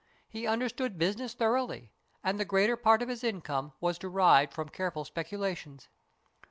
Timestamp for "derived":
3.99-4.51